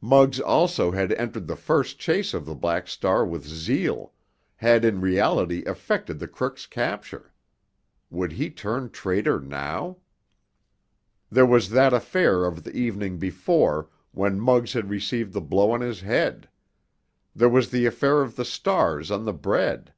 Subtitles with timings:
[0.00, 4.14] Muggs also had entered the first chase of the Black Star with zeal,
[4.56, 7.34] had in reality effected the crook's capture.
[8.08, 9.98] Would he turn traitor now?
[11.30, 15.82] There was that affair of the evening before, when Muggs had received the blow on
[15.82, 16.48] his head.
[17.36, 19.92] There was the affair of the stars on the bread.